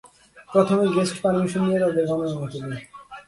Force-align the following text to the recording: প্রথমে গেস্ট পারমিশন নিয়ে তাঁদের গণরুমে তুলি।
প্রথমে 0.49 0.85
গেস্ট 0.95 1.15
পারমিশন 1.23 1.61
নিয়ে 1.65 1.81
তাঁদের 1.83 2.05
গণরুমে 2.09 2.47
তুলি। 2.51 2.77